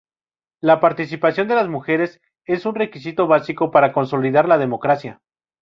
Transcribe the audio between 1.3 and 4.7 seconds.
de las mujeres es un requisito básico para consolidar la